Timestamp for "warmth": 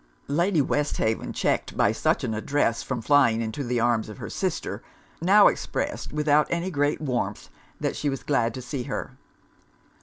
6.99-7.49